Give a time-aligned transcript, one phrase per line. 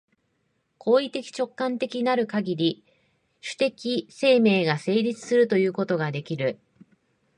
[0.79, 2.83] 行為的直観的なるかぎり、
[3.39, 6.57] 種的生命が成立するということができる。